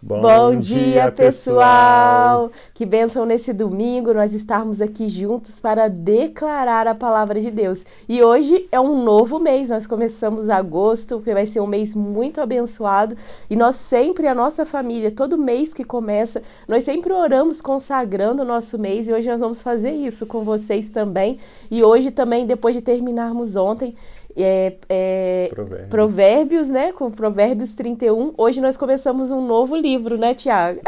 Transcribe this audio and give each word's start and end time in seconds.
Bom, 0.00 0.20
Bom 0.20 0.60
dia, 0.60 1.10
pessoal! 1.10 2.52
Que 2.72 2.86
bênção 2.86 3.26
nesse 3.26 3.52
domingo 3.52 4.14
nós 4.14 4.32
estarmos 4.32 4.80
aqui 4.80 5.08
juntos 5.08 5.58
para 5.58 5.88
declarar 5.88 6.86
a 6.86 6.94
palavra 6.94 7.40
de 7.40 7.50
Deus. 7.50 7.80
E 8.08 8.22
hoje 8.22 8.68
é 8.70 8.78
um 8.78 9.02
novo 9.02 9.40
mês, 9.40 9.70
nós 9.70 9.88
começamos 9.88 10.48
agosto, 10.48 11.20
que 11.20 11.34
vai 11.34 11.46
ser 11.46 11.58
um 11.58 11.66
mês 11.66 11.96
muito 11.96 12.40
abençoado. 12.40 13.16
E 13.50 13.56
nós 13.56 13.74
sempre, 13.74 14.28
a 14.28 14.34
nossa 14.36 14.64
família, 14.64 15.10
todo 15.10 15.36
mês 15.36 15.74
que 15.74 15.82
começa, 15.82 16.44
nós 16.68 16.84
sempre 16.84 17.12
oramos 17.12 17.60
consagrando 17.60 18.42
o 18.42 18.46
nosso 18.46 18.78
mês 18.78 19.08
e 19.08 19.12
hoje 19.12 19.28
nós 19.28 19.40
vamos 19.40 19.60
fazer 19.60 19.90
isso 19.90 20.26
com 20.26 20.44
vocês 20.44 20.90
também. 20.90 21.40
E 21.68 21.82
hoje 21.82 22.12
também, 22.12 22.46
depois 22.46 22.76
de 22.76 22.82
terminarmos 22.82 23.56
ontem, 23.56 23.96
é, 24.42 24.76
é, 24.88 25.48
provérbios. 25.50 25.88
provérbios. 25.88 26.70
né? 26.70 26.92
Com 26.92 27.10
Provérbios 27.10 27.74
31. 27.74 28.34
Hoje 28.36 28.60
nós 28.60 28.76
começamos 28.76 29.30
um 29.30 29.46
novo 29.46 29.76
livro, 29.76 30.16
né, 30.16 30.34
Tiago? 30.34 30.80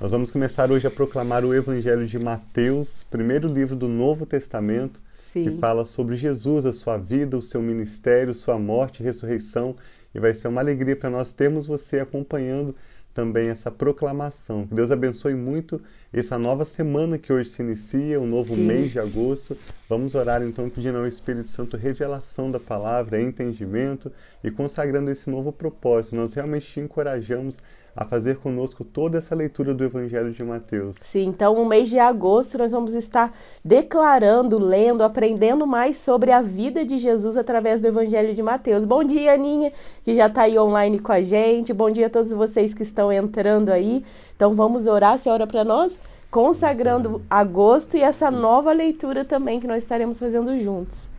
nós 0.00 0.10
vamos 0.10 0.30
começar 0.30 0.70
hoje 0.70 0.86
a 0.86 0.90
proclamar 0.90 1.44
o 1.44 1.54
Evangelho 1.54 2.06
de 2.06 2.18
Mateus, 2.18 3.02
primeiro 3.10 3.48
livro 3.48 3.76
do 3.76 3.88
Novo 3.88 4.26
Testamento, 4.26 5.00
Sim. 5.20 5.44
que 5.44 5.50
fala 5.58 5.84
sobre 5.84 6.16
Jesus, 6.16 6.66
a 6.66 6.72
sua 6.72 6.96
vida, 6.96 7.36
o 7.36 7.42
seu 7.42 7.62
ministério, 7.62 8.34
sua 8.34 8.58
morte 8.58 9.00
e 9.00 9.04
ressurreição. 9.04 9.76
E 10.14 10.18
vai 10.18 10.34
ser 10.34 10.48
uma 10.48 10.60
alegria 10.60 10.96
para 10.96 11.08
nós 11.08 11.32
termos 11.32 11.66
você 11.66 12.00
acompanhando 12.00 12.74
também 13.12 13.48
essa 13.48 13.70
proclamação. 13.70 14.66
Que 14.66 14.74
Deus 14.74 14.90
abençoe 14.90 15.34
muito 15.34 15.80
essa 16.12 16.38
nova 16.38 16.64
semana 16.64 17.18
que 17.18 17.32
hoje 17.32 17.48
se 17.48 17.62
inicia, 17.62 18.20
o 18.20 18.24
um 18.24 18.26
novo 18.26 18.54
Sim. 18.54 18.64
mês 18.64 18.92
de 18.92 18.98
agosto. 18.98 19.56
Vamos 19.88 20.14
orar 20.14 20.42
então 20.42 20.68
pedindo 20.70 20.98
ao 20.98 21.06
Espírito 21.06 21.48
Santo 21.48 21.76
revelação 21.76 22.50
da 22.50 22.60
palavra, 22.60 23.20
entendimento 23.20 24.10
e 24.42 24.50
consagrando 24.50 25.10
esse 25.10 25.28
novo 25.30 25.52
propósito. 25.52 26.16
Nós 26.16 26.34
realmente 26.34 26.66
te 26.66 26.80
encorajamos 26.80 27.58
a 28.00 28.04
fazer 28.06 28.38
conosco 28.38 28.82
toda 28.82 29.18
essa 29.18 29.34
leitura 29.34 29.74
do 29.74 29.84
Evangelho 29.84 30.32
de 30.32 30.42
Mateus. 30.42 30.96
Sim, 30.96 31.26
então 31.26 31.54
no 31.54 31.66
mês 31.66 31.90
de 31.90 31.98
agosto 31.98 32.56
nós 32.56 32.72
vamos 32.72 32.94
estar 32.94 33.30
declarando, 33.62 34.58
lendo, 34.58 35.04
aprendendo 35.04 35.66
mais 35.66 35.98
sobre 35.98 36.32
a 36.32 36.40
vida 36.40 36.82
de 36.82 36.96
Jesus 36.96 37.36
através 37.36 37.82
do 37.82 37.88
Evangelho 37.88 38.34
de 38.34 38.42
Mateus. 38.42 38.86
Bom 38.86 39.04
dia, 39.04 39.34
Aninha, 39.34 39.70
que 40.02 40.14
já 40.14 40.28
está 40.28 40.44
aí 40.44 40.58
online 40.58 40.98
com 40.98 41.12
a 41.12 41.20
gente. 41.20 41.74
Bom 41.74 41.90
dia 41.90 42.06
a 42.06 42.10
todos 42.10 42.32
vocês 42.32 42.72
que 42.72 42.84
estão 42.84 43.12
entrando 43.12 43.68
aí. 43.68 44.02
Então 44.34 44.54
vamos 44.54 44.86
orar, 44.86 45.18
você 45.18 45.28
ora 45.28 45.46
para 45.46 45.62
nós, 45.62 46.00
consagrando 46.30 47.20
agosto 47.28 47.98
e 47.98 48.00
essa 48.00 48.30
nova 48.30 48.72
leitura 48.72 49.26
também 49.26 49.60
que 49.60 49.66
nós 49.66 49.82
estaremos 49.82 50.18
fazendo 50.18 50.58
juntos. 50.58 51.10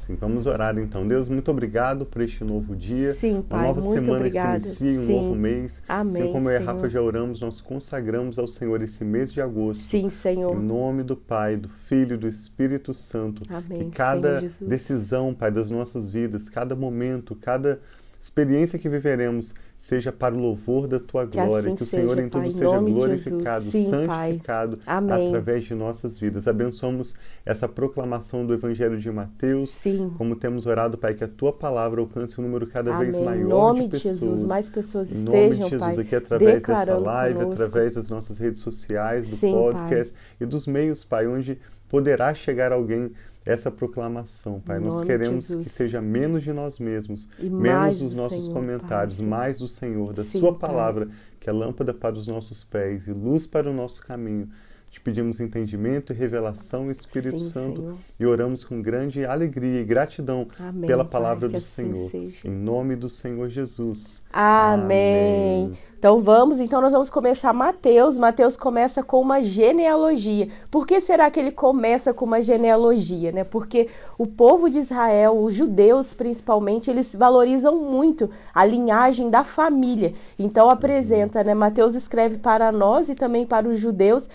Sim, 0.00 0.14
vamos 0.14 0.46
orar 0.46 0.78
então. 0.78 1.06
Deus, 1.06 1.28
muito 1.28 1.50
obrigado 1.50 2.06
por 2.06 2.22
este 2.22 2.42
novo 2.42 2.74
dia. 2.74 3.12
Sim, 3.12 3.42
Pai, 3.46 3.58
uma 3.58 3.66
nova 3.66 3.80
muito 3.82 4.00
semana 4.00 4.16
obrigada. 4.16 4.58
que 4.58 4.66
se 4.66 4.84
inicia, 4.86 5.00
um 5.02 5.06
Sim. 5.06 5.24
novo 5.26 5.34
mês. 5.36 5.82
Amém. 5.86 6.22
Assim 6.22 6.32
como 6.32 6.48
eu 6.48 6.52
e 6.52 6.56
a 6.56 6.58
Senhor. 6.60 6.74
Rafa 6.74 6.88
já 6.88 7.02
oramos, 7.02 7.40
nós 7.40 7.60
consagramos 7.60 8.38
ao 8.38 8.48
Senhor 8.48 8.80
esse 8.80 9.04
mês 9.04 9.30
de 9.30 9.42
agosto. 9.42 9.82
Sim, 9.82 10.08
Senhor. 10.08 10.56
Em 10.56 10.58
nome 10.58 11.02
do 11.02 11.14
Pai, 11.14 11.58
do 11.58 11.68
Filho 11.68 12.14
e 12.14 12.16
do 12.16 12.26
Espírito 12.26 12.94
Santo. 12.94 13.42
Amém, 13.50 13.90
que 13.90 13.96
cada 13.96 14.40
Senhor 14.40 14.70
decisão, 14.70 15.34
Pai, 15.34 15.50
das 15.50 15.70
nossas 15.70 16.08
vidas, 16.08 16.48
cada 16.48 16.74
momento, 16.74 17.36
cada 17.36 17.78
experiência 18.20 18.78
que 18.78 18.88
viveremos 18.88 19.54
seja 19.76 20.12
para 20.12 20.34
o 20.34 20.38
louvor 20.38 20.86
da 20.86 21.00
tua 21.00 21.26
Que 21.26 21.38
glória, 21.38 21.72
assim 21.72 21.74
que 21.74 21.82
o 21.82 21.86
Senhor 21.86 22.10
seja, 22.10 22.20
em 22.20 22.28
tudo 22.28 22.42
Pai, 22.42 22.50
seja 22.50 22.78
de 22.78 22.92
glorificado. 22.92 23.64
Sim, 23.64 23.90
Pai. 24.06 24.28
santificado 24.28 24.76
através 24.86 25.64
de 25.64 25.74
nossas 25.74 26.18
vidas. 26.18 26.46
Abençoamos 26.46 27.14
essa 27.46 27.66
proclamação 27.66 28.44
do 28.44 28.52
Evangelho 28.52 28.98
de 28.98 29.10
Mateus. 29.10 29.70
Sim. 29.70 30.12
Como 30.18 30.36
temos 30.36 30.66
orado, 30.66 30.98
Pai, 30.98 31.14
que 31.14 31.24
a 31.24 31.28
tua 31.28 31.50
palavra 31.50 32.00
alcance 32.02 32.38
um 32.38 32.44
número 32.44 32.66
cada 32.66 32.98
vez 32.98 33.14
Amém. 33.14 33.24
maior 33.26 33.40
Em 33.46 33.48
nome 33.48 33.80
de 33.88 33.96
de 33.96 34.02
pessoas. 34.02 34.18
Jesus, 34.20 34.46
mais 34.46 34.68
pessoas 34.68 35.12
Em 35.12 35.14
nome 35.24 35.30
de 35.30 35.36
estejam, 35.36 35.68
Jesus, 35.70 35.94
Pai, 35.96 36.04
aqui 36.04 36.14
através 36.14 36.62
dessa 36.62 36.98
live, 36.98 37.38
conosco. 37.38 37.62
através 37.62 37.94
das 37.94 38.08
nossas 38.10 38.38
redes 38.38 38.60
sociais, 38.60 39.30
do 39.30 39.36
Sim, 39.36 39.52
podcast 39.52 40.14
e 40.38 40.44
dos 40.44 40.66
meios, 40.66 41.02
Pai, 41.04 41.26
onde 41.26 41.58
poderá 41.88 42.32
chegar 42.34 42.70
alguém 42.70 43.10
essa 43.44 43.70
proclamação, 43.70 44.60
Pai. 44.60 44.78
Nós 44.78 45.00
queremos 45.00 45.46
Jesus. 45.48 45.66
que 45.66 45.68
seja 45.68 46.00
menos 46.00 46.42
de 46.42 46.52
nós 46.52 46.78
mesmos, 46.78 47.28
E 47.38 47.48
menos 47.48 47.98
dos 47.98 48.14
do 48.14 48.16
nossos 48.16 48.44
Senhor, 48.44 48.54
comentários, 48.54 49.18
Pai. 49.18 49.26
mais 49.26 49.58
do 49.58 49.68
Senhor, 49.68 50.12
da 50.14 50.24
Sim, 50.24 50.38
Sua 50.38 50.54
Pai. 50.54 50.70
palavra, 50.70 51.08
que 51.38 51.48
é 51.48 51.52
lâmpada 51.52 51.94
para 51.94 52.14
os 52.14 52.26
nossos 52.26 52.62
pés 52.64 53.06
e 53.08 53.12
luz 53.12 53.46
para 53.46 53.70
o 53.70 53.74
nosso 53.74 54.02
caminho. 54.06 54.48
Te 54.90 55.00
pedimos 55.00 55.38
entendimento 55.40 56.12
e 56.12 56.16
revelação, 56.16 56.90
Espírito 56.90 57.38
Sim, 57.38 57.48
Santo, 57.48 57.80
Senhor. 57.80 57.96
e 58.18 58.26
oramos 58.26 58.64
com 58.64 58.82
grande 58.82 59.24
alegria 59.24 59.80
e 59.80 59.84
gratidão 59.84 60.48
Amém, 60.58 60.88
pela 60.88 61.04
Pai, 61.04 61.12
palavra 61.12 61.46
que 61.48 61.52
do 61.54 61.58
assim 61.58 61.94
Senhor. 61.94 62.10
seja. 62.10 62.48
Em 62.48 62.50
nome 62.50 62.96
do 62.96 63.08
Senhor 63.08 63.48
Jesus. 63.48 64.24
Amém. 64.32 65.64
Amém. 65.66 65.78
Então 66.00 66.18
vamos, 66.18 66.60
então 66.60 66.80
nós 66.80 66.92
vamos 66.92 67.10
começar 67.10 67.52
Mateus. 67.52 68.16
Mateus 68.18 68.56
começa 68.56 69.02
com 69.02 69.20
uma 69.20 69.42
genealogia. 69.42 70.48
Por 70.70 70.86
que 70.86 70.98
será 70.98 71.30
que 71.30 71.38
ele 71.38 71.52
começa 71.52 72.14
com 72.14 72.24
uma 72.24 72.40
genealogia, 72.40 73.30
né? 73.30 73.44
Porque 73.44 73.86
o 74.16 74.26
povo 74.26 74.70
de 74.70 74.78
Israel, 74.78 75.38
os 75.38 75.52
judeus 75.54 76.14
principalmente, 76.14 76.90
eles 76.90 77.14
valorizam 77.14 77.76
muito 77.84 78.30
a 78.54 78.64
linhagem 78.64 79.28
da 79.28 79.44
família. 79.44 80.14
Então 80.38 80.70
apresenta, 80.70 81.44
né? 81.44 81.52
Mateus 81.52 81.94
escreve 81.94 82.38
para 82.38 82.72
nós 82.72 83.10
e 83.10 83.14
também 83.14 83.44
para 83.44 83.68
os 83.68 83.78
judeus, 83.78 84.26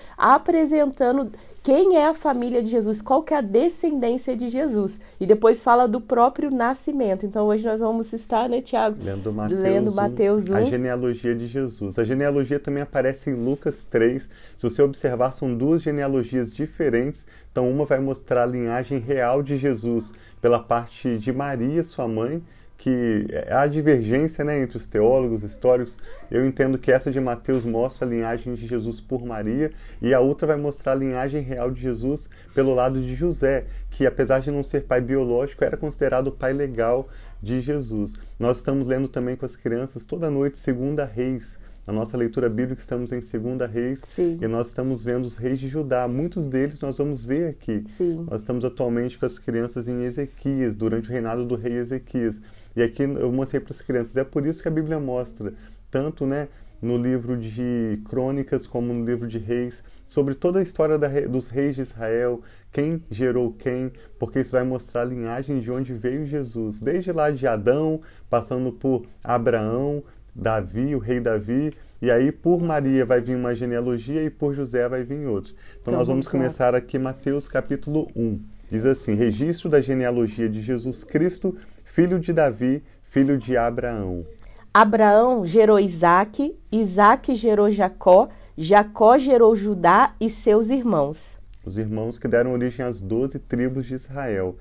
apresentando 0.46 1.32
quem 1.64 1.98
é 1.98 2.06
a 2.06 2.14
família 2.14 2.62
de 2.62 2.70
Jesus, 2.70 3.02
qual 3.02 3.24
que 3.24 3.34
é 3.34 3.38
a 3.38 3.42
descendência 3.42 4.38
de 4.38 4.50
Jesus. 4.50 5.02
E 5.20 5.26
depois 5.26 5.64
fala 5.64 5.88
do 5.88 6.00
próprio 6.00 6.52
nascimento. 6.52 7.26
Então 7.26 7.48
hoje 7.48 7.66
nós 7.66 7.80
vamos 7.80 8.14
estar, 8.14 8.48
né, 8.48 8.62
Tiago? 8.62 8.96
Lendo 9.04 9.34
Mateus, 9.34 9.64
Lendo 9.64 9.92
1, 9.92 9.96
Mateus 9.96 10.50
1. 10.52 10.56
a 10.56 10.62
genealogia 10.62 11.34
de 11.34 11.48
Jesus. 11.48 11.98
A 11.98 12.04
genealogia 12.04 12.60
também 12.60 12.84
aparece 12.84 13.32
em 13.32 13.34
Lucas 13.34 13.84
3. 13.86 14.30
Se 14.56 14.64
você 14.70 14.84
observar, 14.84 15.32
são 15.32 15.58
duas 15.58 15.82
genealogias 15.82 16.54
diferentes. 16.54 17.26
Então, 17.52 17.68
uma 17.68 17.84
vai 17.84 18.00
mostrar 18.00 18.44
a 18.44 18.46
linhagem 18.46 19.00
real 19.00 19.42
de 19.42 19.58
Jesus 19.58 20.14
pela 20.40 20.60
parte 20.60 21.18
de 21.18 21.34
Maria, 21.34 21.82
sua 21.82 22.08
mãe, 22.08 22.44
que 22.78 23.26
há 23.50 23.66
divergência 23.68 24.44
né, 24.44 24.62
entre 24.62 24.78
os 24.78 24.86
teólogos 24.86 25.44
históricos. 25.44 25.98
Eu 26.30 26.46
entendo 26.46 26.78
que 26.78 26.92
essa 26.92 27.10
de 27.10 27.20
Mateus 27.20 27.64
mostra 27.64 28.06
a 28.06 28.10
linhagem 28.10 28.54
de 28.54 28.68
Jesus 28.68 29.00
por 29.00 29.26
Maria 29.26 29.72
e 30.02 30.14
a 30.14 30.20
outra 30.20 30.48
vai 30.48 30.58
mostrar 30.58 30.92
a 30.92 30.96
linhagem 30.96 31.42
real 31.42 31.72
de 31.72 31.82
Jesus 31.82 32.30
pelo 32.54 32.74
lado 32.74 33.02
de 33.02 33.16
José, 33.16 33.66
que 33.90 34.06
apesar 34.06 34.40
de 34.40 34.52
não 34.52 34.64
ser 34.64 34.82
pai 34.82 35.02
biológico, 35.02 35.64
era 35.64 35.78
considerado 35.78 36.28
o 36.28 36.32
pai 36.32 36.54
legal 36.54 37.08
de 37.42 37.62
Jesus. 37.62 38.16
Nós 38.40 38.58
estamos 38.58 38.88
lendo 38.88 39.08
também 39.08 39.36
com 39.36 39.46
as 39.46 39.56
crianças 39.56 40.06
toda 40.06 40.30
noite 40.30 40.58
Segunda 40.58 41.06
Reis. 41.06 41.60
Na 41.88 41.94
nossa 41.94 42.18
leitura 42.18 42.50
bíblica 42.50 42.82
estamos 42.82 43.12
em 43.12 43.22
Segunda 43.22 43.68
Reis 43.68 44.00
Sim. 44.00 44.40
e 44.42 44.48
nós 44.48 44.70
estamos 44.70 45.04
vendo 45.04 45.26
os 45.26 45.38
reis 45.38 45.60
de 45.60 45.68
Judá. 45.68 46.08
Muitos 46.08 46.48
deles 46.48 46.80
nós 46.80 46.98
vamos 46.98 47.24
ver 47.24 47.50
aqui. 47.50 47.84
Sim. 47.86 48.26
Nós 48.28 48.42
estamos 48.42 48.66
atualmente 48.66 49.20
com 49.20 49.26
as 49.28 49.38
crianças 49.38 49.88
em 49.88 50.04
Ezequias, 50.04 50.76
durante 50.76 51.10
o 51.10 51.12
reinado 51.12 51.46
do 51.46 51.56
rei 51.56 51.74
Ezequias. 51.74 52.42
E 52.76 52.84
aqui 52.84 53.04
eu 53.04 53.32
mostrei 53.32 53.62
para 53.62 53.72
as 53.72 53.82
crianças. 53.82 54.18
É 54.18 54.24
por 54.24 54.46
isso 54.46 54.62
que 54.62 54.68
a 54.68 54.72
Bíblia 54.72 55.00
mostra, 55.00 55.54
tanto 55.90 56.26
né, 56.26 56.48
no 56.82 56.98
livro 56.98 57.38
de 57.38 58.02
Crônicas 58.06 58.68
como 58.68 58.94
no 58.94 59.06
livro 59.06 59.28
de 59.28 59.40
Reis, 59.40 59.84
sobre 60.08 60.36
toda 60.36 60.60
a 60.60 60.62
história 60.62 60.98
da, 60.98 61.08
dos 61.22 61.50
reis 61.50 61.76
de 61.76 61.82
Israel, 61.82 62.42
quem 62.72 63.02
gerou 63.10 63.54
quem, 63.54 63.92
porque 64.20 64.40
isso 64.40 64.52
vai 64.52 64.64
mostrar 64.64 65.02
a 65.02 65.06
linhagem 65.06 65.60
de 65.60 65.72
onde 65.72 65.94
veio 65.94 66.26
Jesus. 66.26 66.82
Desde 66.82 67.12
lá 67.12 67.32
de 67.32 67.48
Adão, 67.48 68.02
passando 68.30 68.72
por 68.72 69.06
Abraão, 69.24 70.04
Davi, 70.36 70.94
o 70.94 71.00
rei 71.00 71.22
Davi, 71.22 71.74
e 72.02 72.12
aí 72.12 72.32
por 72.32 72.62
Maria 72.62 73.06
vai 73.06 73.22
vir 73.22 73.38
uma 73.38 73.56
genealogia 73.56 74.22
e 74.22 74.30
por 74.30 74.54
José 74.54 74.88
vai 74.90 75.04
vir 75.04 75.26
outra. 75.26 75.54
Então, 75.80 75.80
Então, 75.80 75.94
nós 75.94 76.08
vamos 76.08 76.26
vamos 76.26 76.28
começar 76.28 76.76
aqui 76.76 77.00
Mateus 77.00 77.48
capítulo 77.48 78.10
1. 78.16 78.42
Diz 78.70 78.86
assim: 78.86 79.16
Registro 79.16 79.70
da 79.70 79.80
genealogia 79.80 80.50
de 80.50 80.62
Jesus 80.62 81.04
Cristo, 81.04 81.56
filho 81.96 82.20
de 82.20 82.34
Davi, 82.34 82.84
filho 83.04 83.38
de 83.38 83.56
Abraão. 83.56 84.26
Abraão 84.74 85.46
gerou 85.46 85.80
Isaac, 85.80 86.54
Isaac 86.70 87.34
gerou 87.34 87.72
Jacó, 87.72 88.28
Jacó 88.58 89.18
gerou 89.18 89.56
Judá 89.56 90.14
e 90.20 90.30
seus 90.30 90.68
irmãos. 90.68 91.40
Os 91.66 91.78
irmãos 91.78 92.18
que 92.18 92.28
deram 92.28 92.52
origem 92.52 92.86
às 92.86 93.00
doze 93.00 93.40
tribos 93.40 93.86
de 93.86 93.94
Israel. 93.94 94.58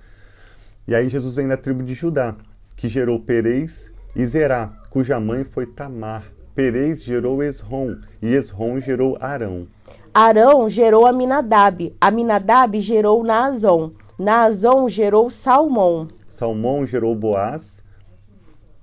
E 0.87 0.95
aí 0.95 1.09
Jesus 1.09 1.35
vem 1.35 1.49
da 1.49 1.57
tribo 1.57 1.83
de 1.83 1.93
Judá, 1.93 2.37
que 2.77 2.89
gerou 2.89 3.19
Perez 3.19 3.93
e 4.15 4.25
Zerá, 4.25 4.73
cuja 4.89 5.19
mãe 5.19 5.43
foi 5.43 5.67
Tamar. 5.67 6.23
Perez 6.55 7.03
gerou 7.03 7.43
Esrom, 7.43 7.97
e 8.23 8.33
Esrom 8.33 8.79
gerou 8.79 9.19
Arão. 9.21 9.67
Arão 10.15 10.69
gerou 10.69 11.05
Aminadab, 11.05 11.97
Aminadab 12.01 12.79
gerou 12.79 13.25
Naazon, 13.25 13.91
Naazon 14.17 14.89
gerou 14.89 15.29
Salmão. 15.29 16.07
Salmão 16.35 16.85
gerou 16.85 17.15
Boaz, 17.15 17.85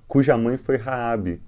cuja 0.08 0.38
mãe 0.38 0.56
foi 0.56 0.78
Raabe, 0.78 1.38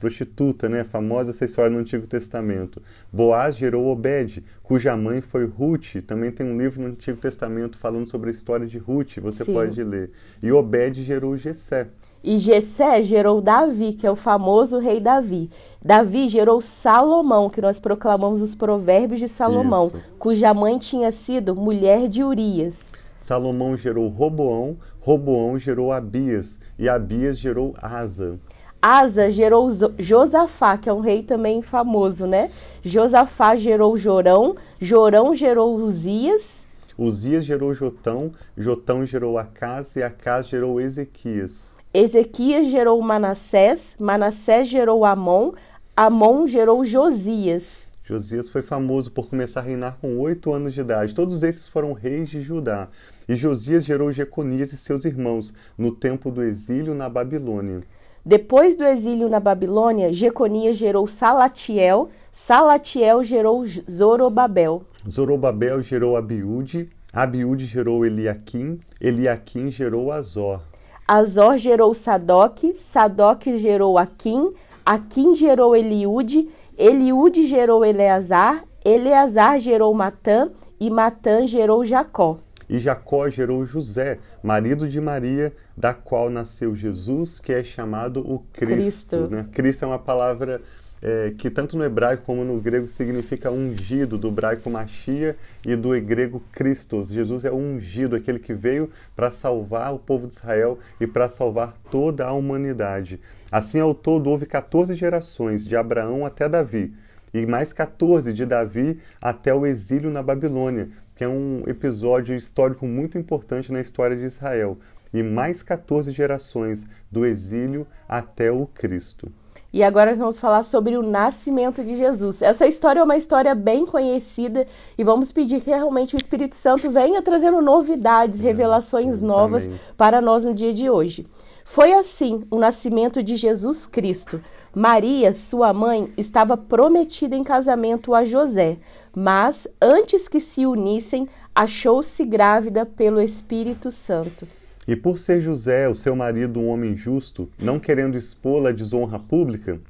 prostituta, 0.00 0.68
né? 0.68 0.82
Famosa 0.82 1.30
essa 1.30 1.44
história 1.44 1.70
no 1.70 1.78
Antigo 1.78 2.08
Testamento. 2.08 2.82
Boaz 3.12 3.56
gerou 3.56 3.86
Obed, 3.86 4.44
cuja 4.64 4.96
mãe 4.96 5.20
foi 5.20 5.46
Ruth. 5.46 6.02
Também 6.04 6.32
tem 6.32 6.44
um 6.44 6.58
livro 6.58 6.82
no 6.82 6.88
Antigo 6.88 7.18
Testamento 7.18 7.78
falando 7.78 8.08
sobre 8.08 8.30
a 8.30 8.32
história 8.32 8.66
de 8.66 8.78
Ruth, 8.78 9.18
você 9.18 9.44
Sim. 9.44 9.52
pode 9.52 9.80
ler. 9.82 10.10
E 10.42 10.50
Obed 10.50 11.00
gerou 11.04 11.36
Jessé. 11.36 11.86
E 12.22 12.36
Jessé 12.36 13.00
gerou 13.04 13.40
Davi, 13.40 13.92
que 13.92 14.08
é 14.08 14.10
o 14.10 14.16
famoso 14.16 14.80
rei 14.80 14.98
Davi. 14.98 15.48
Davi 15.80 16.26
gerou 16.26 16.60
Salomão, 16.60 17.48
que 17.48 17.60
nós 17.60 17.78
proclamamos 17.78 18.42
os 18.42 18.56
provérbios 18.56 19.20
de 19.20 19.28
Salomão, 19.28 19.86
Isso. 19.86 20.02
cuja 20.18 20.52
mãe 20.52 20.78
tinha 20.78 21.12
sido 21.12 21.54
mulher 21.54 22.08
de 22.08 22.24
Urias. 22.24 22.92
Salomão 23.28 23.76
gerou 23.76 24.08
Roboão, 24.08 24.78
Roboão 25.08 25.58
gerou 25.58 25.90
Abias, 25.90 26.60
e 26.78 26.86
Abias 26.86 27.38
gerou 27.38 27.74
Asa. 27.80 28.38
Asa 28.82 29.30
gerou 29.30 29.66
Josafá, 29.98 30.76
que 30.76 30.86
é 30.86 30.92
um 30.92 31.00
rei 31.00 31.22
também 31.22 31.62
famoso, 31.62 32.26
né? 32.26 32.50
Josafá 32.82 33.56
gerou 33.56 33.96
Jorão, 33.96 34.54
Jorão 34.78 35.34
gerou 35.34 35.76
Uzias. 35.76 36.66
Uzias 36.98 37.46
gerou 37.46 37.72
Jotão, 37.72 38.32
Jotão 38.54 39.06
gerou 39.06 39.38
Acás 39.38 39.96
e 39.96 40.02
Acás 40.02 40.46
gerou 40.46 40.78
Ezequias. 40.78 41.72
Ezequias 41.94 42.66
gerou 42.66 43.00
Manassés, 43.00 43.96
Manassés 43.98 44.68
gerou 44.68 45.06
Amon, 45.06 45.52
Amon 45.96 46.46
gerou 46.46 46.84
Josias. 46.84 47.84
Josias 48.04 48.50
foi 48.50 48.60
famoso 48.60 49.10
por 49.12 49.30
começar 49.30 49.60
a 49.60 49.64
reinar 49.64 49.96
com 50.02 50.18
oito 50.18 50.52
anos 50.52 50.74
de 50.74 50.82
idade. 50.82 51.14
Todos 51.14 51.42
esses 51.42 51.66
foram 51.66 51.94
reis 51.94 52.28
de 52.28 52.42
Judá. 52.42 52.88
E 53.28 53.36
Josias 53.36 53.84
gerou 53.84 54.10
Jeconias 54.10 54.72
e 54.72 54.76
seus 54.78 55.04
irmãos 55.04 55.52
no 55.76 55.92
tempo 55.92 56.30
do 56.30 56.42
exílio 56.42 56.94
na 56.94 57.10
Babilônia. 57.10 57.82
Depois 58.24 58.74
do 58.74 58.84
exílio 58.84 59.28
na 59.28 59.38
Babilônia, 59.38 60.12
Jeconias 60.12 60.78
gerou 60.78 61.06
Salatiel, 61.06 62.08
Salatiel 62.32 63.22
gerou 63.22 63.62
Zorobabel. 63.66 64.82
Zorobabel 65.08 65.82
gerou 65.82 66.16
Abiúde, 66.16 66.88
Abiúde 67.12 67.66
gerou 67.66 68.04
Eliaquim, 68.04 68.80
Eliaquim 68.98 69.70
gerou 69.70 70.10
Azor. 70.10 70.62
Azor 71.06 71.58
gerou 71.58 71.92
Sadoc, 71.92 72.64
Sadoc 72.74 73.44
gerou 73.58 73.98
Aquim, 73.98 74.52
Aquim 74.84 75.34
gerou 75.34 75.76
Eliúde, 75.76 76.48
Eliúde 76.78 77.46
gerou 77.46 77.84
Eleazar, 77.84 78.64
Eleazar 78.82 79.60
gerou 79.60 79.92
Matã 79.92 80.50
e 80.80 80.88
Matã 80.88 81.46
gerou 81.46 81.84
Jacó. 81.84 82.38
E 82.68 82.78
Jacó 82.78 83.28
gerou 83.30 83.64
José, 83.64 84.18
marido 84.42 84.88
de 84.88 85.00
Maria, 85.00 85.52
da 85.76 85.94
qual 85.94 86.28
nasceu 86.28 86.76
Jesus, 86.76 87.38
que 87.38 87.52
é 87.52 87.64
chamado 87.64 88.20
o 88.20 88.40
Cristo. 88.52 89.16
Cristo, 89.16 89.28
né? 89.30 89.46
Cristo 89.52 89.84
é 89.84 89.88
uma 89.88 89.98
palavra 89.98 90.60
é, 91.02 91.32
que 91.36 91.50
tanto 91.50 91.76
no 91.76 91.84
hebraico 91.84 92.24
como 92.24 92.44
no 92.44 92.60
grego 92.60 92.88
significa 92.88 93.50
ungido, 93.50 94.18
do 94.18 94.28
hebraico 94.28 94.68
Machia 94.70 95.36
e 95.66 95.76
do 95.76 95.90
grego 96.00 96.42
Christos. 96.52 97.08
Jesus 97.08 97.44
é 97.44 97.52
ungido, 97.52 98.16
aquele 98.16 98.38
que 98.38 98.52
veio 98.52 98.90
para 99.14 99.30
salvar 99.30 99.94
o 99.94 99.98
povo 99.98 100.26
de 100.26 100.34
Israel 100.34 100.78
e 101.00 101.06
para 101.06 101.28
salvar 101.28 101.74
toda 101.90 102.26
a 102.26 102.32
humanidade. 102.32 103.20
Assim, 103.50 103.80
ao 103.80 103.94
todo, 103.94 104.28
houve 104.28 104.46
14 104.46 104.94
gerações, 104.94 105.64
de 105.64 105.76
Abraão 105.76 106.26
até 106.26 106.48
Davi, 106.48 106.94
e 107.32 107.46
mais 107.46 107.72
14 107.72 108.32
de 108.32 108.46
Davi 108.46 108.98
até 109.20 109.54
o 109.54 109.66
exílio 109.66 110.10
na 110.10 110.22
Babilônia, 110.22 110.88
que 111.18 111.24
é 111.24 111.28
um 111.28 111.64
episódio 111.66 112.36
histórico 112.36 112.86
muito 112.86 113.18
importante 113.18 113.72
na 113.72 113.80
história 113.80 114.16
de 114.16 114.22
Israel, 114.22 114.78
e 115.12 115.20
mais 115.20 115.64
14 115.64 116.12
gerações 116.12 116.86
do 117.10 117.26
exílio 117.26 117.88
até 118.08 118.52
o 118.52 118.68
Cristo. 118.68 119.28
E 119.72 119.82
agora 119.82 120.10
nós 120.10 120.18
vamos 120.18 120.38
falar 120.38 120.62
sobre 120.62 120.96
o 120.96 121.02
nascimento 121.02 121.82
de 121.82 121.96
Jesus. 121.96 122.40
Essa 122.40 122.68
história 122.68 123.00
é 123.00 123.02
uma 123.02 123.16
história 123.16 123.52
bem 123.52 123.84
conhecida 123.84 124.64
e 124.96 125.02
vamos 125.02 125.32
pedir 125.32 125.60
que 125.60 125.70
realmente 125.70 126.14
o 126.14 126.16
Espírito 126.16 126.54
Santo 126.54 126.88
venha 126.88 127.20
trazendo 127.20 127.60
novidades, 127.60 128.38
revelações 128.38 129.20
novas 129.20 129.68
para 129.96 130.20
nós 130.20 130.44
no 130.44 130.54
dia 130.54 130.72
de 130.72 130.88
hoje. 130.88 131.26
Foi 131.64 131.92
assim 131.92 132.46
o 132.48 132.58
nascimento 132.58 133.24
de 133.24 133.36
Jesus 133.36 133.86
Cristo. 133.86 134.40
Maria, 134.78 135.32
sua 135.32 135.72
mãe, 135.72 136.08
estava 136.16 136.56
prometida 136.56 137.34
em 137.34 137.42
casamento 137.42 138.14
a 138.14 138.24
José, 138.24 138.76
mas 139.12 139.66
antes 139.82 140.28
que 140.28 140.38
se 140.38 140.64
unissem, 140.66 141.28
achou-se 141.52 142.24
grávida 142.24 142.86
pelo 142.86 143.20
Espírito 143.20 143.90
Santo. 143.90 144.46
E 144.86 144.94
por 144.94 145.18
ser 145.18 145.40
José, 145.40 145.88
o 145.88 145.96
seu 145.96 146.14
marido, 146.14 146.60
um 146.60 146.68
homem 146.68 146.96
justo, 146.96 147.50
não 147.58 147.80
querendo 147.80 148.16
expô-la 148.16 148.68
à 148.68 148.72
desonra 148.72 149.18
pública, 149.18 149.80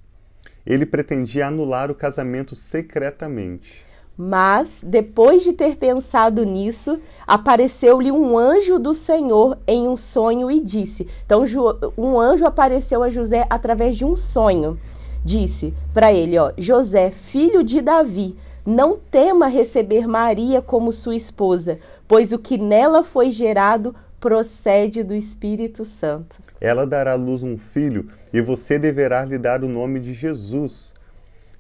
ele 0.64 0.87
pretendia 0.87 1.49
anular 1.49 1.90
o 1.90 1.94
casamento 1.94 2.56
secretamente. 2.56 3.87
Mas, 4.20 4.81
depois 4.85 5.44
de 5.44 5.53
ter 5.53 5.76
pensado 5.76 6.44
nisso, 6.44 6.99
apareceu-lhe 7.25 8.11
um 8.11 8.37
anjo 8.37 8.76
do 8.76 8.93
Senhor 8.93 9.56
em 9.65 9.87
um 9.87 9.97
sonho 9.97 10.50
e 10.50 10.59
disse: 10.59 11.06
Então, 11.25 11.44
um 11.97 12.19
anjo 12.19 12.44
apareceu 12.44 13.05
a 13.05 13.11
José 13.11 13.47
através 13.49 13.97
de 13.97 14.05
um 14.05 14.17
sonho. 14.17 14.76
Disse 15.25 15.73
para 15.94 16.12
ele: 16.12 16.37
ó, 16.37 16.53
José, 16.59 17.12
filho 17.12 17.62
de 17.62 17.81
Davi, 17.81 18.37
não 18.67 18.99
tema 18.99 19.47
receber 19.47 20.09
Maria 20.09 20.61
como 20.61 20.93
sua 20.93 21.14
esposa, 21.14 21.79
pois 22.09 22.32
o 22.32 22.41
que 22.41 22.59
nela 22.59 23.05
foi 23.05 23.31
gerado 23.31 23.94
procede 24.19 25.05
do 25.05 25.14
Espírito 25.14 25.85
Santo. 25.85 26.38
Ela 26.61 26.85
dará 26.85 27.12
à 27.12 27.14
luz 27.14 27.44
um 27.44 27.56
filho 27.56 28.11
e 28.32 28.41
você 28.41 28.81
deverá 28.81 29.25
lhe 29.25 29.38
dar 29.38 29.62
o 29.62 29.69
nome 29.69 30.00
de 30.00 30.12
Jesus. 30.12 30.94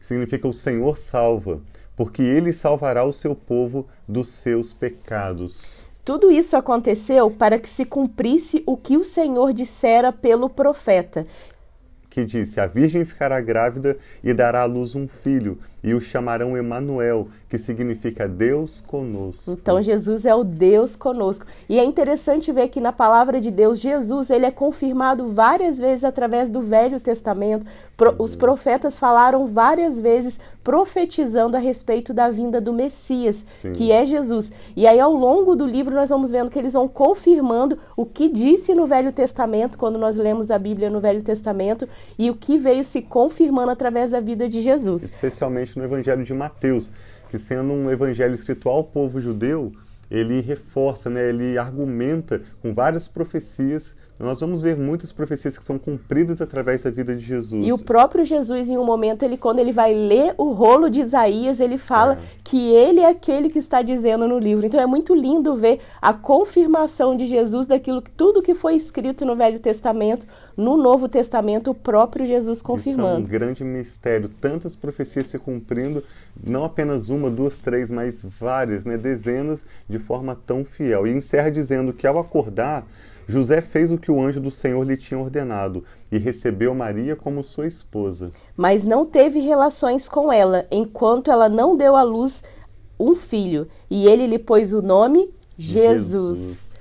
Significa 0.00 0.48
o 0.48 0.52
Senhor 0.52 0.98
salva, 0.98 1.60
porque 1.98 2.22
ele 2.22 2.52
salvará 2.52 3.04
o 3.04 3.12
seu 3.12 3.34
povo 3.34 3.88
dos 4.06 4.28
seus 4.28 4.72
pecados. 4.72 5.84
Tudo 6.04 6.30
isso 6.30 6.56
aconteceu 6.56 7.28
para 7.28 7.58
que 7.58 7.68
se 7.68 7.84
cumprisse 7.84 8.62
o 8.66 8.76
que 8.76 8.96
o 8.96 9.02
Senhor 9.02 9.52
dissera 9.52 10.12
pelo 10.12 10.48
profeta. 10.48 11.26
Que 12.08 12.24
disse: 12.24 12.60
A 12.60 12.68
virgem 12.68 13.04
ficará 13.04 13.40
grávida 13.40 13.98
e 14.22 14.32
dará 14.32 14.62
à 14.62 14.64
luz 14.64 14.94
um 14.94 15.08
filho, 15.08 15.58
e 15.82 15.94
o 15.94 16.00
chamarão 16.00 16.56
Emanuel, 16.56 17.28
que 17.48 17.56
significa 17.56 18.28
Deus 18.28 18.82
conosco. 18.86 19.52
Então 19.52 19.82
Jesus 19.82 20.24
é 20.24 20.34
o 20.34 20.44
Deus 20.44 20.96
conosco. 20.96 21.46
E 21.68 21.78
é 21.78 21.84
interessante 21.84 22.52
ver 22.52 22.68
que 22.68 22.80
na 22.80 22.92
palavra 22.92 23.40
de 23.40 23.50
Deus, 23.50 23.78
Jesus, 23.78 24.30
ele 24.30 24.46
é 24.46 24.50
confirmado 24.50 25.32
várias 25.32 25.78
vezes 25.78 26.04
através 26.04 26.50
do 26.50 26.60
Velho 26.60 27.00
Testamento. 27.00 27.66
Pro, 27.96 28.14
os 28.18 28.36
profetas 28.36 28.98
falaram 28.98 29.46
várias 29.46 30.00
vezes 30.00 30.38
profetizando 30.62 31.56
a 31.56 31.60
respeito 31.60 32.12
da 32.12 32.30
vinda 32.30 32.60
do 32.60 32.74
Messias, 32.74 33.42
Sim. 33.48 33.72
que 33.72 33.90
é 33.90 34.04
Jesus. 34.04 34.52
E 34.76 34.86
aí 34.86 35.00
ao 35.00 35.14
longo 35.14 35.56
do 35.56 35.66
livro 35.66 35.94
nós 35.94 36.10
vamos 36.10 36.30
vendo 36.30 36.50
que 36.50 36.58
eles 36.58 36.74
vão 36.74 36.86
confirmando 36.86 37.78
o 37.96 38.04
que 38.04 38.28
disse 38.28 38.74
no 38.74 38.86
Velho 38.86 39.10
Testamento, 39.10 39.78
quando 39.78 39.98
nós 39.98 40.16
lemos 40.16 40.50
a 40.50 40.58
Bíblia 40.58 40.90
no 40.90 41.00
Velho 41.00 41.22
Testamento, 41.22 41.88
e 42.18 42.28
o 42.28 42.34
que 42.34 42.58
veio 42.58 42.84
se 42.84 43.00
confirmando 43.00 43.70
através 43.70 44.10
da 44.10 44.20
vida 44.20 44.46
de 44.46 44.60
Jesus. 44.60 45.04
Especialmente 45.04 45.67
no 45.76 45.84
Evangelho 45.84 46.24
de 46.24 46.34
Mateus, 46.34 46.92
que 47.30 47.38
sendo 47.38 47.72
um 47.72 47.90
evangelho 47.90 48.34
escrito 48.34 48.68
ao 48.68 48.84
povo 48.84 49.20
judeu, 49.20 49.72
ele 50.10 50.40
reforça, 50.40 51.10
né, 51.10 51.28
ele 51.28 51.58
argumenta 51.58 52.40
com 52.62 52.72
várias 52.72 53.06
profecias. 53.06 53.96
Nós 54.20 54.40
vamos 54.40 54.60
ver 54.60 54.76
muitas 54.76 55.12
profecias 55.12 55.56
que 55.56 55.64
são 55.64 55.78
cumpridas 55.78 56.40
através 56.42 56.82
da 56.82 56.90
vida 56.90 57.14
de 57.14 57.24
Jesus. 57.24 57.64
E 57.64 57.72
o 57.72 57.78
próprio 57.78 58.24
Jesus, 58.24 58.68
em 58.68 58.76
um 58.76 58.84
momento, 58.84 59.22
ele 59.22 59.36
quando 59.36 59.60
ele 59.60 59.70
vai 59.70 59.94
ler 59.94 60.34
o 60.36 60.50
rolo 60.50 60.90
de 60.90 61.00
Isaías, 61.00 61.60
ele 61.60 61.78
fala 61.78 62.14
É. 62.14 62.18
que 62.42 62.70
ele 62.74 62.98
é 63.00 63.08
aquele 63.08 63.48
que 63.48 63.60
está 63.60 63.80
dizendo 63.80 64.26
no 64.26 64.38
livro. 64.38 64.66
Então 64.66 64.80
é 64.80 64.86
muito 64.86 65.14
lindo 65.14 65.54
ver 65.54 65.78
a 66.02 66.12
confirmação 66.12 67.16
de 67.16 67.26
Jesus 67.26 67.66
daquilo 67.68 68.02
que 68.02 68.10
tudo 68.10 68.42
que 68.42 68.54
foi 68.56 68.74
escrito 68.74 69.24
no 69.24 69.36
Velho 69.36 69.60
Testamento, 69.60 70.26
no 70.56 70.76
Novo 70.76 71.08
Testamento, 71.08 71.70
o 71.70 71.74
próprio 71.74 72.26
Jesus 72.26 72.58
Isso 72.58 72.66
é 72.66 72.72
um 72.72 72.76
confirmando. 72.76 73.28
grande 73.28 73.62
mistério, 73.62 74.28
tantas 74.28 74.74
profecias 74.74 75.28
se 75.28 75.38
cumprindo, 75.38 76.02
não 76.42 76.64
apenas 76.64 77.08
uma, 77.08 77.30
duas, 77.30 77.58
três, 77.58 77.88
mas 77.90 78.24
várias, 78.24 78.84
né, 78.84 78.96
dezenas, 78.96 79.64
de 79.88 79.98
forma 80.00 80.36
tão 80.46 80.64
fiel. 80.64 81.06
E 81.06 81.12
encerra 81.12 81.50
dizendo 81.50 81.92
que 81.92 82.06
ao 82.06 82.18
acordar, 82.18 82.84
José 83.28 83.60
fez 83.60 83.92
o 83.92 83.98
que 83.98 84.10
o 84.10 84.20
anjo 84.20 84.40
do 84.40 84.50
Senhor 84.50 84.82
lhe 84.84 84.96
tinha 84.96 85.20
ordenado 85.20 85.84
e 86.10 86.18
recebeu 86.18 86.74
Maria 86.74 87.14
como 87.14 87.44
sua 87.44 87.66
esposa. 87.66 88.32
Mas 88.56 88.86
não 88.86 89.04
teve 89.04 89.38
relações 89.40 90.08
com 90.08 90.32
ela, 90.32 90.66
enquanto 90.70 91.30
ela 91.30 91.46
não 91.46 91.76
deu 91.76 91.94
à 91.94 92.02
luz 92.02 92.42
um 92.98 93.14
filho. 93.14 93.68
E 93.90 94.06
ele 94.06 94.26
lhe 94.26 94.38
pôs 94.38 94.72
o 94.72 94.80
nome 94.80 95.30
Jesus. 95.58 96.74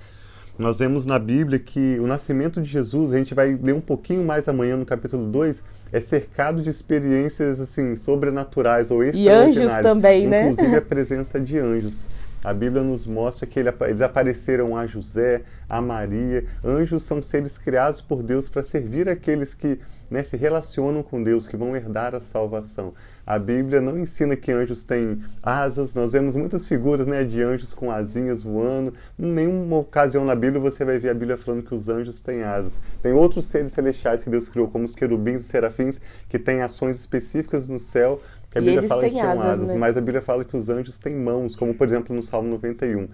Nós 0.58 0.80
vemos 0.80 1.06
na 1.06 1.20
Bíblia 1.20 1.60
que 1.60 2.00
o 2.00 2.08
nascimento 2.08 2.62
de 2.62 2.68
Jesus, 2.68 3.14
a 3.14 3.18
gente 3.18 3.36
vai 3.36 3.60
ler 3.62 3.74
um 3.74 3.82
pouquinho 3.82 4.26
mais 4.26 4.48
amanhã 4.48 4.76
no 4.76 4.86
capítulo 4.86 5.30
2, 5.30 5.64
é 5.92 6.00
cercado 6.00 6.64
de 6.64 6.70
experiências 6.70 7.60
assim 7.60 7.96
sobrenaturais 7.96 8.90
ou 8.90 9.04
E 9.04 9.08
anjos 9.10 9.18
extraordinárias. 9.30 9.84
também, 9.84 10.28
né? 10.28 10.50
Inclusive 10.50 10.76
a 10.78 10.82
presença 10.82 11.40
de 11.40 11.60
anjos. 11.60 12.08
A 12.48 12.54
Bíblia 12.54 12.82
nos 12.82 13.06
mostra 13.06 13.46
que 13.46 13.60
ele- 13.60 13.74
eles 13.82 14.00
apareceram 14.00 14.78
a 14.78 14.88
José, 14.88 15.42
a 15.68 15.82
Maria. 15.82 16.46
Anjos 16.64 17.04
são 17.04 17.22
seres 17.22 17.58
criados 17.58 18.00
por 18.00 18.24
Deus 18.24 18.48
para 18.48 18.64
servir 18.64 19.10
aqueles 19.10 19.54
que 19.54 19.78
né, 20.10 20.24
se 20.24 20.38
relacionam 20.38 21.04
com 21.04 21.22
Deus, 21.22 21.50
que 21.50 21.58
vão 21.58 21.76
herdar 21.76 22.16
a 22.16 22.20
salvação. 22.22 22.94
A 23.26 23.38
Bíblia 23.38 23.82
não 23.82 24.00
ensina 24.00 24.38
que 24.38 24.54
anjos 24.54 24.84
têm 24.84 25.22
asas, 25.44 25.94
nós 25.94 26.14
vemos 26.14 26.38
muitas 26.38 26.66
figuras 26.66 27.06
né, 27.06 27.26
de 27.26 27.44
anjos 27.44 27.74
com 27.74 27.92
asinhas 27.92 28.42
voando. 28.42 28.94
Em 29.20 29.26
nenhuma 29.26 29.80
ocasião 29.80 30.24
na 30.24 30.34
Bíblia 30.34 30.62
você 30.62 30.86
vai 30.86 30.98
ver 30.98 31.10
a 31.10 31.14
Bíblia 31.14 31.38
falando 31.38 31.62
que 31.62 31.76
os 31.76 31.90
anjos 31.90 32.22
têm 32.22 32.44
asas. 32.44 32.80
Tem 33.02 33.12
outros 33.12 33.48
seres 33.48 33.74
celestiais 33.74 34.24
que 34.24 34.30
Deus 34.30 34.48
criou, 34.48 34.70
como 34.70 34.86
os 34.86 34.96
querubins 34.96 35.42
e 35.42 35.44
serafins, 35.44 36.00
que 36.30 36.40
têm 36.40 36.62
ações 36.62 36.98
específicas 36.98 37.68
no 37.68 37.78
céu, 37.78 38.22
que 38.50 38.58
a 38.58 38.62
Bíblia 38.62 38.84
fala 38.84 39.04
que 39.04 39.10
têm 39.10 39.22
asas, 39.22 39.46
asas 39.46 39.68
né? 39.70 39.76
mas 39.76 39.98
a 39.98 40.02
Bíblia 40.02 40.22
fala 40.22 40.46
que 40.46 40.56
os 40.56 40.70
anjos 40.70 40.98
têm 40.98 41.16
mãos, 41.16 41.56
como 41.56 41.74
por 41.74 41.88
exemplo 41.88 42.16
no 42.16 42.24
Salmo 42.24 42.50
91. 42.50 43.08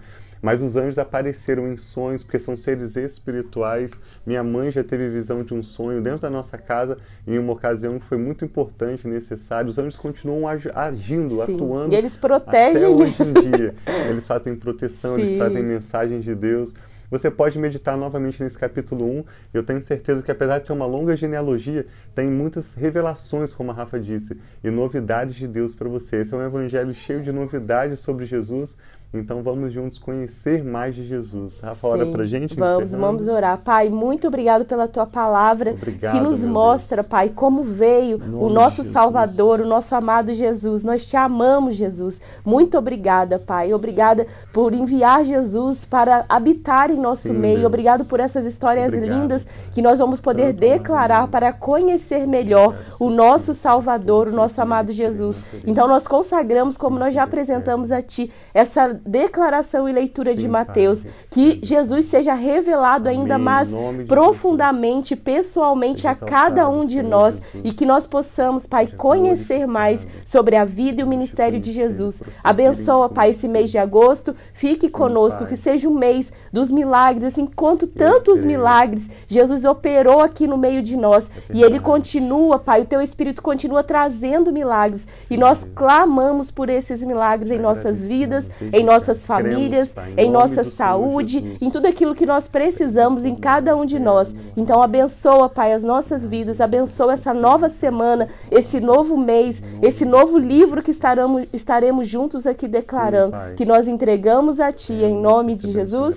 Mas 0.44 0.60
os 0.60 0.76
anjos 0.76 0.98
apareceram 0.98 1.66
em 1.72 1.76
sonhos, 1.78 2.22
porque 2.22 2.38
são 2.38 2.54
seres 2.54 2.96
espirituais. 2.96 4.02
Minha 4.26 4.44
mãe 4.44 4.70
já 4.70 4.84
teve 4.84 5.08
visão 5.08 5.42
de 5.42 5.54
um 5.54 5.62
sonho 5.62 6.02
dentro 6.02 6.20
da 6.20 6.28
nossa 6.28 6.58
casa, 6.58 6.98
em 7.26 7.38
uma 7.38 7.54
ocasião 7.54 7.98
que 7.98 8.04
foi 8.04 8.18
muito 8.18 8.44
importante, 8.44 9.08
necessário. 9.08 9.70
Os 9.70 9.78
anjos 9.78 9.96
continuam 9.96 10.46
agindo, 10.46 11.30
Sim. 11.30 11.54
atuando. 11.54 11.94
E 11.94 11.96
eles 11.96 12.18
protegem. 12.18 12.76
Até 12.76 12.86
hoje 12.86 13.22
em 13.22 13.32
dia. 13.32 13.74
Eles 14.10 14.26
fazem 14.26 14.54
proteção, 14.54 15.14
Sim. 15.16 15.22
eles 15.22 15.38
trazem 15.38 15.62
mensagens 15.62 16.22
de 16.22 16.34
Deus. 16.34 16.74
Você 17.10 17.30
pode 17.30 17.58
meditar 17.58 17.96
novamente 17.96 18.42
nesse 18.42 18.58
capítulo 18.58 19.04
1. 19.04 19.24
Eu 19.52 19.62
tenho 19.62 19.80
certeza 19.80 20.22
que, 20.22 20.30
apesar 20.30 20.58
de 20.58 20.66
ser 20.66 20.72
uma 20.72 20.86
longa 20.86 21.14
genealogia, 21.14 21.86
tem 22.14 22.28
muitas 22.28 22.74
revelações, 22.74 23.52
como 23.52 23.70
a 23.70 23.74
Rafa 23.74 23.98
disse, 23.98 24.38
e 24.62 24.70
novidades 24.70 25.34
de 25.34 25.46
Deus 25.46 25.74
para 25.74 25.88
você. 25.88 26.16
Esse 26.16 26.34
é 26.34 26.36
um 26.36 26.46
evangelho 26.46 26.94
cheio 26.94 27.22
de 27.22 27.32
novidades 27.32 28.00
sobre 28.00 28.24
Jesus, 28.26 28.78
então 29.18 29.42
vamos 29.42 29.72
juntos 29.72 29.98
conhecer 29.98 30.64
mais 30.64 30.94
de 30.94 31.04
Jesus. 31.04 31.60
Rafa, 31.60 31.86
ora 31.86 32.06
pra 32.06 32.26
gente. 32.26 32.56
Vamos, 32.56 32.84
encerrando. 32.84 33.06
vamos 33.06 33.28
orar. 33.28 33.58
Pai, 33.58 33.88
muito 33.88 34.26
obrigado 34.26 34.64
pela 34.64 34.88
tua 34.88 35.06
palavra 35.06 35.72
obrigado, 35.72 36.12
que 36.12 36.20
nos 36.20 36.44
mostra, 36.44 36.96
Deus. 36.96 37.08
Pai, 37.08 37.28
como 37.28 37.62
veio 37.62 38.20
o 38.40 38.48
nosso 38.48 38.82
Salvador, 38.82 39.60
o 39.60 39.66
nosso 39.66 39.94
amado 39.94 40.34
Jesus. 40.34 40.82
Nós 40.82 41.06
te 41.06 41.16
amamos, 41.16 41.76
Jesus. 41.76 42.20
Muito 42.44 42.76
obrigada, 42.76 43.38
Pai. 43.38 43.72
Obrigada 43.72 44.26
por 44.52 44.72
enviar 44.72 45.24
Jesus 45.24 45.84
para 45.84 46.24
habitar 46.28 46.90
em 46.90 47.00
nosso 47.00 47.28
Sim, 47.28 47.34
meio. 47.34 47.56
Deus. 47.56 47.66
Obrigado 47.66 48.04
por 48.06 48.20
essas 48.20 48.44
histórias 48.44 48.88
obrigado, 48.88 49.20
lindas 49.20 49.46
que 49.72 49.82
nós 49.82 49.98
vamos 49.98 50.20
poder 50.20 50.52
Tanto 50.52 50.60
declarar 50.60 51.28
para 51.28 51.52
conhecer 51.52 52.26
melhor 52.26 52.76
o 53.00 53.10
nosso 53.10 53.54
Salvador, 53.54 54.28
o 54.28 54.32
nosso 54.32 54.60
amado 54.60 54.92
Jesus. 54.92 55.42
Então 55.66 55.86
nós 55.86 56.06
consagramos, 56.06 56.76
como 56.76 56.98
nós 56.98 57.14
já 57.14 57.22
apresentamos 57.22 57.90
a 57.92 58.02
Ti, 58.02 58.30
essa 58.52 59.00
declaração 59.06 59.88
e 59.88 59.92
leitura 59.92 60.32
Sim, 60.32 60.38
de 60.38 60.48
Mateus, 60.48 61.00
pai, 61.02 61.12
que 61.30 61.60
Jesus 61.62 62.06
seja 62.06 62.34
revelado 62.34 63.08
Amém. 63.08 63.20
ainda 63.20 63.38
mais 63.38 63.70
profundamente, 64.06 65.10
Jesus. 65.10 65.24
pessoalmente 65.24 66.02
seja 66.02 66.10
a 66.10 66.14
cada 66.14 66.68
um 66.68 66.84
de 66.84 67.02
nós 67.02 67.34
Jesus. 67.34 67.62
e 67.64 67.72
que 67.72 67.84
nós 67.84 68.06
possamos, 68.06 68.66
Pai, 68.66 68.86
seja 68.86 68.96
conhecer 68.96 69.66
mais 69.66 70.06
sobre 70.24 70.56
a 70.56 70.64
vida 70.64 71.00
e 71.00 71.04
o 71.04 71.06
ministério 71.06 71.60
de 71.60 71.70
Jesus. 71.70 72.22
Abençoa, 72.42 73.08
Pai, 73.08 73.30
esse 73.30 73.46
mês 73.46 73.70
de 73.70 73.78
agosto, 73.78 74.34
fique 74.52 74.86
Sim, 74.86 74.92
conosco, 74.92 75.40
pai. 75.40 75.48
que 75.48 75.56
seja 75.56 75.88
o 75.88 75.94
mês 75.94 76.32
dos 76.52 76.70
milagres, 76.70 77.24
assim, 77.24 77.46
quanto 77.46 77.86
tantos 77.86 78.42
milagres 78.42 79.08
Jesus 79.28 79.64
operou 79.64 80.20
aqui 80.20 80.46
no 80.46 80.56
meio 80.56 80.82
de 80.82 80.96
nós. 80.96 81.30
E 81.52 81.62
Ele 81.62 81.78
continua, 81.78 82.58
Pai, 82.58 82.82
o 82.82 82.84
Teu 82.84 83.00
Espírito 83.02 83.42
continua 83.42 83.82
trazendo 83.82 84.52
milagres. 84.52 85.06
Sim, 85.06 85.34
e 85.34 85.36
nós 85.36 85.64
clamamos 85.74 86.50
por 86.50 86.68
esses 86.68 87.02
milagres 87.02 87.50
em 87.50 87.58
nossas 87.58 88.04
vidas, 88.04 88.48
em 88.72 88.82
nossas 88.84 88.93
famílias, 89.26 89.92
Cremos, 89.92 90.14
em 90.18 90.30
nossa 90.30 90.64
saúde, 90.64 91.56
em 91.60 91.70
tudo 91.70 91.86
aquilo 91.86 92.14
que 92.14 92.26
nós 92.26 92.48
precisamos 92.48 93.24
em 93.24 93.34
cada 93.34 93.76
um 93.76 93.84
de 93.84 93.98
nós. 93.98 94.34
Então 94.56 94.82
abençoa, 94.82 95.48
Pai, 95.48 95.72
as 95.72 95.82
nossas 95.82 96.26
vidas, 96.26 96.60
abençoa 96.60 97.14
essa 97.14 97.34
nova 97.34 97.68
semana, 97.68 98.28
esse 98.50 98.80
novo 98.80 99.16
mês, 99.16 99.62
esse 99.82 100.04
novo 100.04 100.38
livro 100.38 100.82
que 100.82 100.90
estaremos, 100.90 101.52
estaremos 101.52 102.08
juntos 102.08 102.46
aqui 102.46 102.68
declarando, 102.68 103.36
Sim, 103.36 103.54
que 103.56 103.64
nós 103.64 103.88
entregamos 103.88 104.60
a 104.60 104.72
Ti 104.72 104.92
em 104.92 105.14
nome 105.14 105.54
de 105.54 105.72
Jesus. 105.72 106.16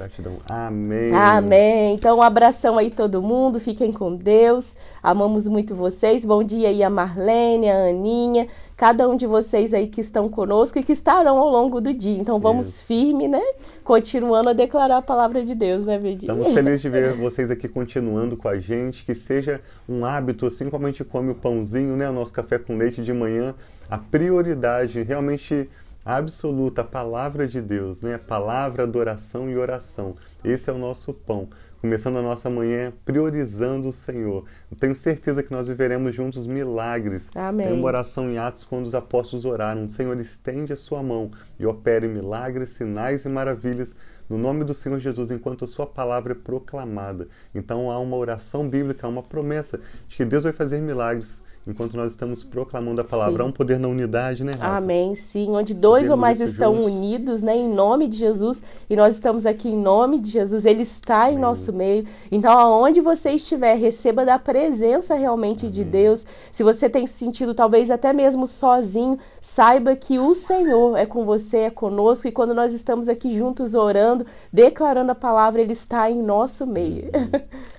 Amém. 0.49 1.13
Amém. 1.13 1.95
Então 1.95 2.17
um 2.17 2.21
abração 2.21 2.77
aí 2.77 2.91
todo 2.91 3.21
mundo, 3.21 3.59
fiquem 3.59 3.91
com 3.91 4.15
Deus. 4.15 4.75
Amamos 5.01 5.47
muito 5.47 5.73
vocês. 5.73 6.25
Bom 6.25 6.43
dia 6.43 6.69
aí 6.69 6.83
a 6.83 6.89
Marlene, 6.89 7.69
a 7.69 7.89
Aninha 7.89 8.47
cada 8.77 9.09
um 9.09 9.17
de 9.17 9.25
vocês 9.25 9.73
aí 9.73 9.87
que 9.87 9.99
estão 9.99 10.29
conosco 10.29 10.77
e 10.77 10.83
que 10.83 10.93
estarão 10.93 11.39
ao 11.39 11.49
longo 11.49 11.81
do 11.81 11.91
dia. 11.91 12.19
Então 12.19 12.39
vamos 12.39 12.67
Isso. 12.67 12.85
firme, 12.85 13.27
né? 13.27 13.41
Continuando 13.83 14.49
a 14.49 14.53
declarar 14.53 14.97
a 14.97 15.01
palavra 15.01 15.43
de 15.43 15.55
Deus, 15.55 15.83
né, 15.83 15.97
Bedinho? 15.97 16.31
Estamos 16.31 16.53
felizes 16.53 16.81
de 16.81 16.89
ver 16.89 17.13
vocês 17.17 17.49
aqui 17.49 17.67
continuando 17.67 18.37
com 18.37 18.47
a 18.47 18.59
gente, 18.59 19.03
que 19.03 19.15
seja 19.15 19.59
um 19.89 20.05
hábito, 20.05 20.45
assim 20.45 20.69
como 20.69 20.85
a 20.85 20.91
gente 20.91 21.03
come 21.03 21.31
o 21.31 21.35
pãozinho, 21.35 21.97
né? 21.97 22.07
O 22.07 22.13
nosso 22.13 22.31
café 22.31 22.59
com 22.59 22.77
leite 22.77 23.01
de 23.01 23.11
manhã, 23.11 23.55
a 23.89 23.97
prioridade 23.97 25.01
realmente 25.01 25.67
absoluta, 26.05 26.81
a 26.81 26.85
palavra 26.85 27.47
de 27.47 27.59
Deus, 27.59 28.03
né? 28.03 28.19
Palavra, 28.19 28.83
adoração 28.83 29.49
e 29.49 29.57
oração. 29.57 30.15
Esse 30.43 30.69
é 30.69 30.73
o 30.73 30.77
nosso 30.77 31.13
pão 31.15 31.49
começando 31.81 32.17
a 32.17 32.21
nossa 32.21 32.49
manhã 32.49 32.93
priorizando 33.05 33.89
o 33.89 33.93
Senhor. 33.93 34.45
Eu 34.71 34.77
tenho 34.77 34.95
certeza 34.95 35.43
que 35.43 35.51
nós 35.51 35.67
viveremos 35.67 36.15
juntos 36.15 36.47
milagres. 36.47 37.29
Amém. 37.35 37.67
Tem 37.67 37.75
uma 37.75 37.85
oração 37.85 38.29
em 38.31 38.37
Atos 38.37 38.63
quando 38.63 38.85
os 38.85 38.95
apóstolos 38.95 39.45
oraram: 39.45 39.85
o 39.85 39.89
Senhor 39.89 40.17
estende 40.19 40.73
a 40.73 40.77
sua 40.77 41.01
mão 41.03 41.31
e 41.59 41.65
opere 41.65 42.07
milagres, 42.07 42.69
sinais 42.69 43.25
e 43.25 43.29
maravilhas 43.29 43.95
no 44.29 44.37
nome 44.37 44.63
do 44.63 44.73
Senhor 44.73 44.99
Jesus 44.99 45.31
enquanto 45.31 45.63
a 45.63 45.67
sua 45.67 45.87
palavra 45.87 46.33
é 46.33 46.35
proclamada. 46.35 47.27
Então 47.55 47.89
há 47.89 47.99
uma 47.99 48.17
oração 48.17 48.67
bíblica, 48.67 49.07
há 49.07 49.09
uma 49.09 49.23
promessa 49.23 49.79
de 50.07 50.17
que 50.17 50.25
Deus 50.25 50.43
vai 50.43 50.53
fazer 50.53 50.81
milagres 50.81 51.43
enquanto 51.67 51.95
nós 51.95 52.11
estamos 52.11 52.43
proclamando 52.43 53.01
a 53.01 53.03
palavra. 53.03 53.35
Sim. 53.35 53.41
Há 53.41 53.45
um 53.45 53.51
poder 53.51 53.79
na 53.79 53.87
unidade, 53.87 54.43
né? 54.43 54.53
Rafa? 54.53 54.77
Amém, 54.77 55.13
sim. 55.13 55.51
Onde 55.51 55.73
dois 55.73 56.09
ou 56.09 56.17
mais 56.17 56.41
estão 56.41 56.75
juntos. 56.75 56.91
unidos, 56.91 57.43
né? 57.43 57.55
Em 57.55 57.69
nome 57.69 58.07
de 58.07 58.17
Jesus. 58.17 58.61
E 58.89 58.95
nós 58.95 59.13
estamos 59.15 59.45
aqui 59.45 59.69
em 59.69 59.77
nome 59.77 60.19
de 60.19 60.31
Jesus. 60.31 60.65
Ele 60.65 60.81
está 60.81 61.31
em 61.31 61.37
nosso 61.37 61.71
meio. 61.71 62.05
Então, 62.31 62.51
aonde 62.51 63.01
você 63.01 63.31
estiver, 63.31 63.75
receba 63.75 64.25
da 64.25 64.39
presença 64.39 65.13
realmente 65.13 65.67
Amém. 65.67 65.71
de 65.71 65.83
Deus. 65.83 66.25
Se 66.51 66.63
você 66.63 66.89
tem 66.89 67.05
se 67.05 67.27
sentido 67.27 67.53
talvez 67.53 67.91
até 67.91 68.13
mesmo 68.13 68.47
sozinho, 68.47 69.19
saiba 69.41 69.95
que 69.95 70.17
o 70.17 70.33
Senhor 70.33 70.97
é 70.97 71.05
com 71.05 71.25
você, 71.25 71.57
é 71.57 71.69
conosco. 71.69 72.27
E 72.27 72.31
quando 72.31 72.53
nós 72.53 72.73
estamos 72.73 73.09
aqui 73.09 73.37
juntos 73.37 73.73
orando, 73.73 74.25
declarando 74.51 75.11
a 75.11 75.15
palavra, 75.15 75.61
Ele 75.61 75.73
está 75.73 76.09
em 76.09 76.21
nosso 76.21 76.65
meio. 76.65 77.09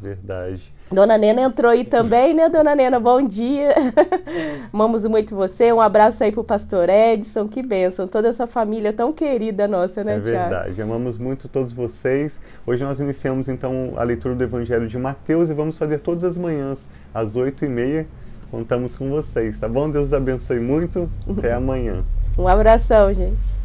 Verdade. 0.00 0.74
Dona 0.92 1.16
Nena 1.16 1.40
entrou 1.42 1.70
aí 1.70 1.84
também, 1.84 2.34
né, 2.34 2.48
Dona 2.50 2.74
Nena? 2.74 3.00
Bom 3.00 3.26
dia. 3.26 3.74
Amamos 4.72 5.06
muito 5.06 5.34
você. 5.34 5.72
Um 5.72 5.80
abraço 5.80 6.22
aí 6.22 6.30
pro 6.30 6.44
pastor 6.44 6.88
Edson. 6.88 7.48
Que 7.48 7.62
bênção. 7.62 8.06
Toda 8.06 8.28
essa 8.28 8.46
família 8.46 8.92
tão 8.92 9.12
querida 9.12 9.66
nossa, 9.66 10.04
né, 10.04 10.16
É 10.16 10.18
verdade. 10.18 10.82
Amamos 10.82 11.16
muito 11.16 11.48
todos 11.48 11.72
vocês. 11.72 12.38
Hoje 12.66 12.84
nós 12.84 13.00
iniciamos, 13.00 13.48
então, 13.48 13.94
a 13.96 14.04
leitura 14.04 14.34
do 14.34 14.44
Evangelho 14.44 14.86
de 14.86 14.98
Mateus 14.98 15.48
e 15.48 15.54
vamos 15.54 15.78
fazer 15.78 16.00
todas 16.00 16.24
as 16.24 16.36
manhãs, 16.36 16.86
às 17.14 17.34
oito 17.34 17.64
e 17.64 17.68
meia. 17.68 18.06
Contamos 18.50 18.94
com 18.94 19.08
vocês, 19.08 19.58
tá 19.58 19.68
bom? 19.68 19.90
Deus 19.90 20.12
abençoe 20.12 20.60
muito. 20.60 21.10
Até 21.28 21.52
amanhã. 21.54 22.04
Um 22.38 22.46
abração, 22.46 23.12
gente. 23.14 23.55